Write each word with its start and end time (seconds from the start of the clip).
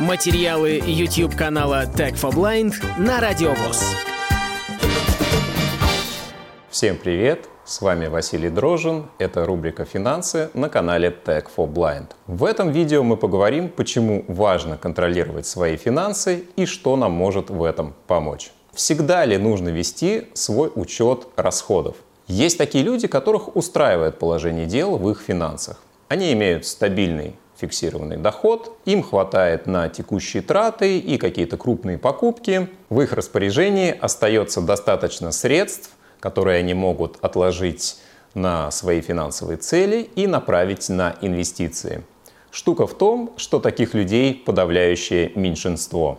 Материалы 0.00 0.82
YouTube 0.84 1.34
канала 1.34 1.86
Tech 1.86 2.20
for 2.20 2.30
Blind 2.30 2.74
на 2.98 3.18
Радиовоз. 3.18 3.96
Всем 6.68 6.98
привет! 6.98 7.48
С 7.64 7.80
вами 7.80 8.06
Василий 8.06 8.50
Дрожин. 8.50 9.06
Это 9.18 9.46
рубрика 9.46 9.86
«Финансы» 9.86 10.50
на 10.52 10.68
канале 10.68 11.16
Tech 11.24 11.46
for 11.56 11.66
Blind. 11.66 12.08
В 12.26 12.44
этом 12.44 12.72
видео 12.72 13.02
мы 13.04 13.16
поговорим, 13.16 13.70
почему 13.70 14.26
важно 14.28 14.76
контролировать 14.76 15.46
свои 15.46 15.78
финансы 15.78 16.44
и 16.56 16.66
что 16.66 16.96
нам 16.96 17.12
может 17.12 17.48
в 17.48 17.64
этом 17.64 17.94
помочь. 18.06 18.50
Всегда 18.74 19.24
ли 19.24 19.38
нужно 19.38 19.70
вести 19.70 20.26
свой 20.34 20.70
учет 20.74 21.26
расходов? 21.36 21.96
Есть 22.26 22.58
такие 22.58 22.84
люди, 22.84 23.06
которых 23.06 23.56
устраивает 23.56 24.18
положение 24.18 24.66
дел 24.66 24.98
в 24.98 25.10
их 25.10 25.22
финансах. 25.26 25.80
Они 26.08 26.34
имеют 26.34 26.66
стабильный 26.66 27.36
фиксированный 27.58 28.16
доход, 28.16 28.76
им 28.84 29.02
хватает 29.02 29.66
на 29.66 29.88
текущие 29.88 30.42
траты 30.42 30.98
и 30.98 31.18
какие-то 31.18 31.56
крупные 31.56 31.98
покупки. 31.98 32.68
В 32.90 33.00
их 33.00 33.12
распоряжении 33.12 33.96
остается 33.98 34.60
достаточно 34.60 35.32
средств, 35.32 35.90
которые 36.20 36.58
они 36.58 36.74
могут 36.74 37.18
отложить 37.22 37.98
на 38.34 38.70
свои 38.70 39.00
финансовые 39.00 39.56
цели 39.56 40.08
и 40.14 40.26
направить 40.26 40.88
на 40.88 41.16
инвестиции. 41.20 42.02
Штука 42.50 42.86
в 42.86 42.94
том, 42.94 43.32
что 43.36 43.60
таких 43.60 43.94
людей 43.94 44.34
подавляющее 44.34 45.32
меньшинство. 45.34 46.18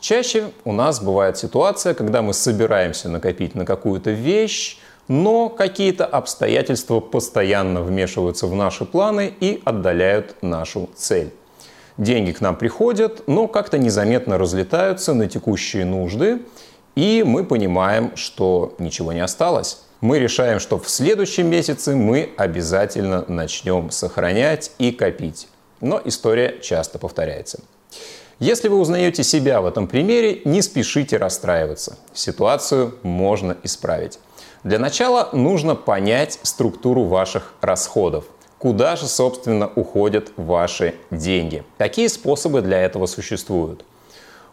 Чаще 0.00 0.50
у 0.64 0.72
нас 0.72 1.00
бывает 1.00 1.38
ситуация, 1.38 1.94
когда 1.94 2.22
мы 2.22 2.34
собираемся 2.34 3.08
накопить 3.08 3.54
на 3.54 3.64
какую-то 3.64 4.10
вещь, 4.10 4.78
но 5.08 5.48
какие-то 5.48 6.04
обстоятельства 6.04 7.00
постоянно 7.00 7.82
вмешиваются 7.82 8.46
в 8.46 8.54
наши 8.54 8.84
планы 8.84 9.32
и 9.40 9.60
отдаляют 9.64 10.36
нашу 10.42 10.90
цель. 10.94 11.32
Деньги 11.96 12.32
к 12.32 12.40
нам 12.40 12.56
приходят, 12.56 13.26
но 13.26 13.48
как-то 13.48 13.78
незаметно 13.78 14.36
разлетаются 14.36 15.14
на 15.14 15.28
текущие 15.28 15.84
нужды, 15.84 16.42
и 16.94 17.24
мы 17.26 17.44
понимаем, 17.44 18.16
что 18.16 18.74
ничего 18.78 19.12
не 19.12 19.20
осталось. 19.20 19.82
Мы 20.00 20.18
решаем, 20.18 20.60
что 20.60 20.78
в 20.78 20.90
следующем 20.90 21.48
месяце 21.48 21.94
мы 21.94 22.30
обязательно 22.36 23.24
начнем 23.28 23.90
сохранять 23.90 24.72
и 24.78 24.92
копить. 24.92 25.48
Но 25.80 26.00
история 26.04 26.58
часто 26.60 26.98
повторяется. 26.98 27.60
Если 28.38 28.68
вы 28.68 28.78
узнаете 28.78 29.24
себя 29.24 29.62
в 29.62 29.66
этом 29.66 29.88
примере, 29.88 30.42
не 30.44 30.60
спешите 30.60 31.16
расстраиваться. 31.16 31.96
Ситуацию 32.12 32.94
можно 33.02 33.56
исправить. 33.62 34.18
Для 34.64 34.78
начала 34.78 35.28
нужно 35.32 35.74
понять 35.74 36.38
структуру 36.42 37.04
ваших 37.04 37.54
расходов. 37.60 38.24
Куда 38.58 38.96
же, 38.96 39.06
собственно, 39.06 39.70
уходят 39.74 40.32
ваши 40.36 40.94
деньги? 41.10 41.62
Какие 41.78 42.08
способы 42.08 42.62
для 42.62 42.80
этого 42.80 43.06
существуют? 43.06 43.84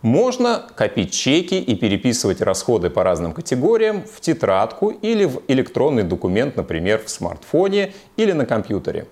Можно 0.01 0.67
копить 0.75 1.13
чеки 1.13 1.55
и 1.55 1.75
переписывать 1.75 2.41
расходы 2.41 2.89
по 2.89 3.03
разным 3.03 3.31
категориям 3.31 4.03
в 4.03 4.19
тетрадку 4.19 4.89
или 4.89 5.23
в 5.23 5.41
электронный 5.47 6.03
документ, 6.03 6.57
например, 6.57 7.01
в 7.05 7.09
смартфоне 7.09 7.93
или 8.17 8.33
на 8.33 8.45
компьютере. 8.45 9.07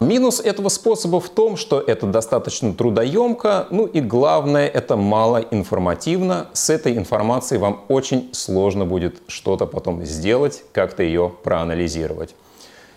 Минус 0.00 0.40
этого 0.40 0.68
способа 0.68 1.20
в 1.20 1.30
том, 1.30 1.56
что 1.56 1.80
это 1.80 2.06
достаточно 2.06 2.74
трудоемко, 2.74 3.68
ну 3.70 3.86
и 3.86 4.00
главное, 4.00 4.68
это 4.68 4.94
мало 4.96 5.38
информативно. 5.38 6.48
С 6.52 6.68
этой 6.68 6.98
информацией 6.98 7.58
вам 7.60 7.82
очень 7.88 8.28
сложно 8.34 8.84
будет 8.84 9.22
что-то 9.26 9.64
потом 9.64 10.04
сделать, 10.04 10.64
как-то 10.72 11.02
ее 11.02 11.32
проанализировать. 11.42 12.34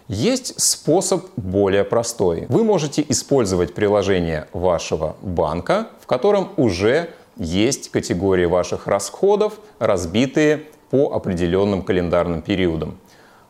Есть 0.10 0.60
способ 0.60 1.26
более 1.38 1.86
простой. 1.86 2.48
Вы 2.50 2.66
можете 2.66 3.06
использовать 3.08 3.74
приложение 3.74 4.48
вашего 4.52 5.16
банка, 5.22 5.88
в 6.02 6.08
котором 6.08 6.50
уже 6.58 7.12
есть 7.38 7.92
категории 7.92 8.46
ваших 8.46 8.88
расходов, 8.88 9.54
разбитые 9.78 10.64
по 10.90 11.14
определенным 11.14 11.84
календарным 11.84 12.42
периодам 12.42 12.98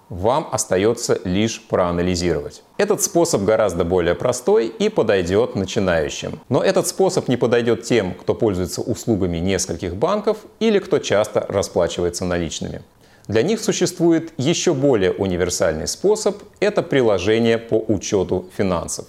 вам 0.09 0.49
остается 0.51 1.19
лишь 1.23 1.61
проанализировать. 1.67 2.63
Этот 2.77 3.01
способ 3.01 3.43
гораздо 3.43 3.83
более 3.83 4.15
простой 4.15 4.67
и 4.67 4.89
подойдет 4.89 5.55
начинающим. 5.55 6.39
Но 6.49 6.63
этот 6.63 6.87
способ 6.87 7.27
не 7.27 7.37
подойдет 7.37 7.83
тем, 7.83 8.13
кто 8.13 8.33
пользуется 8.33 8.81
услугами 8.81 9.37
нескольких 9.37 9.95
банков 9.95 10.37
или 10.59 10.79
кто 10.79 10.99
часто 10.99 11.45
расплачивается 11.47 12.25
наличными. 12.25 12.81
Для 13.27 13.43
них 13.43 13.61
существует 13.61 14.33
еще 14.37 14.73
более 14.73 15.11
универсальный 15.11 15.87
способ– 15.87 16.41
это 16.59 16.81
приложение 16.81 17.59
по 17.59 17.75
учету 17.75 18.49
финансов. 18.57 19.05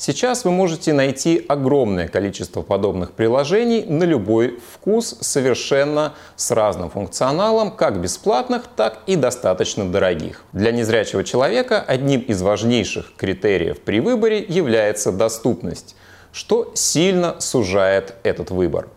Сейчас 0.00 0.44
вы 0.44 0.52
можете 0.52 0.92
найти 0.92 1.44
огромное 1.48 2.06
количество 2.06 2.62
подобных 2.62 3.14
приложений 3.14 3.86
на 3.88 4.04
любой 4.04 4.60
вкус, 4.72 5.18
совершенно 5.20 6.14
с 6.36 6.52
разным 6.52 6.88
функционалом, 6.88 7.72
как 7.72 8.00
бесплатных, 8.00 8.68
так 8.76 9.00
и 9.08 9.16
достаточно 9.16 9.90
дорогих. 9.90 10.44
Для 10.52 10.70
незрячего 10.70 11.24
человека 11.24 11.84
одним 11.84 12.20
из 12.20 12.40
важнейших 12.42 13.16
критериев 13.16 13.80
при 13.80 13.98
выборе 13.98 14.38
является 14.48 15.10
доступность, 15.10 15.96
что 16.30 16.70
сильно 16.76 17.34
сужает 17.40 18.14
этот 18.22 18.52
выбор. 18.52 18.88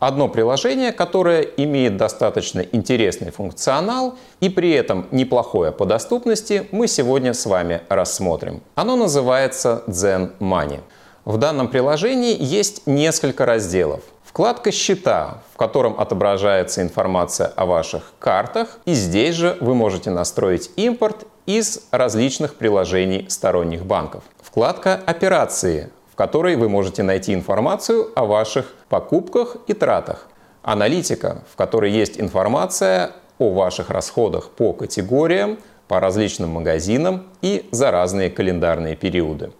Одно 0.00 0.28
приложение, 0.28 0.92
которое 0.92 1.42
имеет 1.42 1.98
достаточно 1.98 2.60
интересный 2.60 3.30
функционал 3.30 4.16
и 4.40 4.48
при 4.48 4.70
этом 4.70 5.06
неплохое 5.10 5.72
по 5.72 5.84
доступности, 5.84 6.66
мы 6.72 6.88
сегодня 6.88 7.34
с 7.34 7.44
вами 7.44 7.82
рассмотрим. 7.90 8.62
Оно 8.76 8.96
называется 8.96 9.84
Zen 9.88 10.32
Money. 10.40 10.80
В 11.26 11.36
данном 11.36 11.68
приложении 11.68 12.34
есть 12.40 12.86
несколько 12.86 13.44
разделов. 13.44 14.00
Вкладка 14.24 14.72
«Счета», 14.72 15.42
в 15.52 15.58
котором 15.58 16.00
отображается 16.00 16.80
информация 16.80 17.48
о 17.48 17.66
ваших 17.66 18.14
картах. 18.18 18.78
И 18.86 18.94
здесь 18.94 19.34
же 19.34 19.58
вы 19.60 19.74
можете 19.74 20.08
настроить 20.08 20.70
импорт 20.76 21.26
из 21.44 21.82
различных 21.90 22.54
приложений 22.54 23.26
сторонних 23.28 23.84
банков. 23.84 24.24
Вкладка 24.40 24.98
«Операции», 25.04 25.90
которой 26.20 26.54
вы 26.56 26.68
можете 26.68 27.02
найти 27.02 27.32
информацию 27.32 28.10
о 28.14 28.26
ваших 28.26 28.74
покупках 28.90 29.56
и 29.66 29.72
тратах. 29.72 30.28
Аналитика, 30.60 31.44
в 31.50 31.56
которой 31.56 31.90
есть 31.90 32.20
информация 32.20 33.12
о 33.38 33.54
ваших 33.54 33.88
расходах 33.88 34.50
по 34.50 34.74
категориям, 34.74 35.58
по 35.88 35.98
различным 35.98 36.50
магазинам 36.50 37.26
и 37.40 37.66
за 37.70 37.90
разные 37.90 38.28
календарные 38.28 38.96
периоды. 38.96 39.52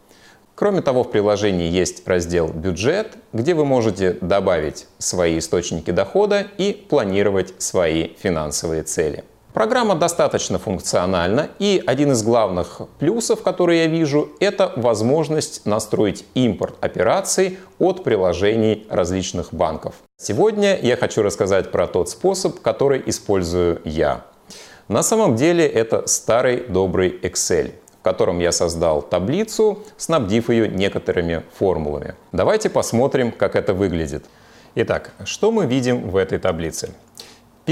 Кроме 0.54 0.82
того, 0.82 1.02
в 1.02 1.10
приложении 1.10 1.66
есть 1.66 2.06
раздел 2.06 2.48
«Бюджет», 2.48 3.16
где 3.32 3.54
вы 3.54 3.64
можете 3.64 4.18
добавить 4.20 4.86
свои 4.98 5.38
источники 5.38 5.90
дохода 5.92 6.46
и 6.58 6.74
планировать 6.74 7.54
свои 7.56 8.08
финансовые 8.18 8.82
цели. 8.82 9.24
Программа 9.52 9.96
достаточно 9.96 10.60
функциональна, 10.60 11.48
и 11.58 11.82
один 11.84 12.12
из 12.12 12.22
главных 12.22 12.82
плюсов, 13.00 13.42
которые 13.42 13.80
я 13.80 13.86
вижу, 13.88 14.28
это 14.38 14.72
возможность 14.76 15.66
настроить 15.66 16.24
импорт 16.34 16.74
операций 16.80 17.58
от 17.80 18.04
приложений 18.04 18.86
различных 18.88 19.52
банков. 19.52 19.96
Сегодня 20.16 20.78
я 20.80 20.96
хочу 20.96 21.22
рассказать 21.22 21.72
про 21.72 21.88
тот 21.88 22.08
способ, 22.08 22.60
который 22.60 23.02
использую 23.06 23.80
я. 23.84 24.24
На 24.86 25.02
самом 25.02 25.34
деле 25.34 25.66
это 25.66 26.06
старый 26.06 26.68
добрый 26.68 27.18
Excel, 27.20 27.72
в 28.00 28.02
котором 28.04 28.38
я 28.38 28.52
создал 28.52 29.02
таблицу, 29.02 29.82
снабдив 29.96 30.48
ее 30.48 30.68
некоторыми 30.68 31.42
формулами. 31.58 32.14
Давайте 32.30 32.70
посмотрим, 32.70 33.32
как 33.32 33.56
это 33.56 33.74
выглядит. 33.74 34.24
Итак, 34.76 35.10
что 35.24 35.50
мы 35.50 35.66
видим 35.66 36.08
в 36.08 36.16
этой 36.16 36.38
таблице? 36.38 36.90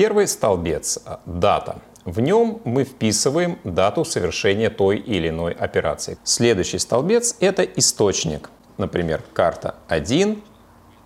Первый 0.01 0.29
столбец– 0.29 1.01
дата. 1.27 1.81
В 2.05 2.21
нем 2.21 2.61
мы 2.65 2.85
вписываем 2.85 3.59
дату 3.65 4.05
совершения 4.05 4.71
той 4.71 4.99
или 4.99 5.29
иной 5.29 5.51
операции. 5.51 6.19
Следующий 6.23 6.79
столбец– 6.79 7.35
это 7.41 7.65
источник. 7.65 8.49
Например, 8.77 9.25
карта 9.33 9.75
1, 9.89 10.41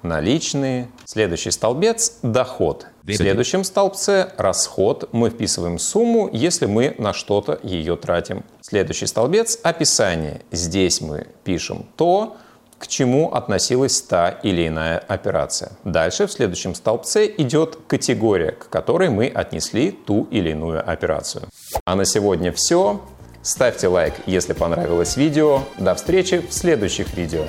наличные. 0.02 0.90
Следующий 1.06 1.52
столбец– 1.52 2.18
доход. 2.22 2.86
В 3.02 3.14
следующем 3.14 3.64
столбце– 3.64 4.34
расход. 4.36 5.08
Мы 5.12 5.30
вписываем 5.30 5.78
сумму, 5.78 6.28
если 6.30 6.66
мы 6.66 6.94
на 6.98 7.14
что-то 7.14 7.58
ее 7.62 7.96
тратим. 7.96 8.44
Следующий 8.60 9.06
столбец– 9.06 9.58
описание. 9.62 10.42
Здесь 10.50 11.00
мы 11.00 11.28
пишем 11.44 11.86
то, 11.96 12.36
к 12.82 12.88
чему 12.88 13.32
относилась 13.32 14.02
та 14.02 14.30
или 14.30 14.66
иная 14.66 14.98
операция. 14.98 15.70
Дальше 15.84 16.26
в 16.26 16.32
следующем 16.32 16.74
столбце 16.74 17.32
идет 17.38 17.78
категория, 17.86 18.50
к 18.50 18.68
которой 18.68 19.08
мы 19.08 19.28
отнесли 19.28 19.92
ту 19.92 20.26
или 20.32 20.50
иную 20.50 20.82
операцию. 20.90 21.44
А 21.84 21.94
на 21.94 22.04
сегодня 22.04 22.50
все. 22.50 23.00
Ставьте 23.42 23.86
лайк, 23.86 24.14
если 24.26 24.52
понравилось 24.52 25.16
видео. 25.16 25.62
До 25.78 25.94
встречи 25.94 26.40
в 26.40 26.52
следующих 26.52 27.14
видео. 27.14 27.44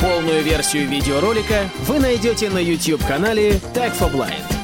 Полную 0.00 0.42
версию 0.42 0.88
видеоролика 0.88 1.68
вы 1.80 1.98
найдете 1.98 2.48
на 2.48 2.58
YouTube-канале 2.58 3.60
Tag 3.74 3.92
for 3.98 4.10
Blind. 4.10 4.55